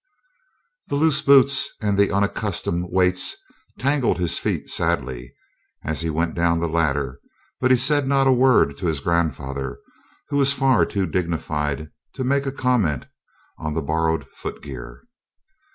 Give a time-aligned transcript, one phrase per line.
[0.87, 3.35] The loose boots and the unaccustomed weights
[3.77, 5.35] tangled his feet sadly,
[5.85, 7.19] as he went on down the ladder,
[7.59, 9.77] but he said not a word to his grandfather,
[10.29, 13.05] who was far too dignified to make a comment
[13.59, 15.03] on the borrowed footgear.